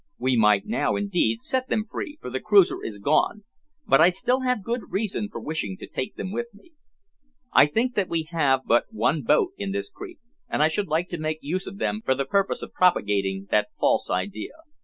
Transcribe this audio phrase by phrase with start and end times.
[0.17, 3.43] We might now, indeed, set them free, for the cruiser is gone,
[3.87, 6.71] but I still have good reason for wishing to take them with me.
[7.55, 10.17] They think that we have but one boat in this creek,
[10.49, 13.67] and I should like to make use of them for the purpose of propagating that
[13.79, 14.53] false idea.